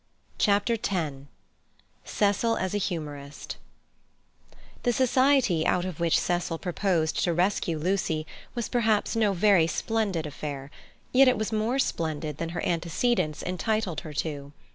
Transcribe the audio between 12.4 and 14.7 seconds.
her antecedents entitled her to.